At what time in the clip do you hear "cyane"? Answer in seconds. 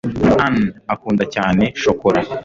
1.35-1.63